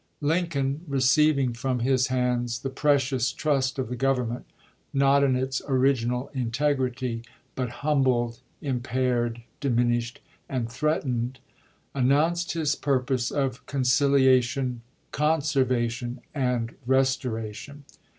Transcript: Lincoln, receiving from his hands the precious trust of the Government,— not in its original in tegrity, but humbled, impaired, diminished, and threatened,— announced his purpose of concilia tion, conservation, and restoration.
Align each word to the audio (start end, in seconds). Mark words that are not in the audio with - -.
Lincoln, 0.21 0.81
receiving 0.87 1.53
from 1.53 1.77
his 1.81 2.07
hands 2.07 2.57
the 2.63 2.71
precious 2.71 3.31
trust 3.31 3.77
of 3.77 3.87
the 3.89 3.95
Government,— 3.95 4.47
not 5.03 5.23
in 5.23 5.35
its 5.35 5.61
original 5.67 6.31
in 6.33 6.49
tegrity, 6.49 7.21
but 7.53 7.69
humbled, 7.69 8.39
impaired, 8.63 9.43
diminished, 9.59 10.19
and 10.49 10.71
threatened,— 10.71 11.37
announced 11.93 12.53
his 12.53 12.73
purpose 12.73 13.29
of 13.29 13.63
concilia 13.67 14.41
tion, 14.41 14.81
conservation, 15.11 16.19
and 16.33 16.73
restoration. 16.87 17.85